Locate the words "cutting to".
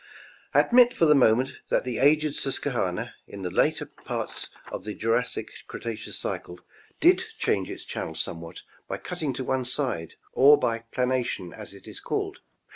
8.97-9.43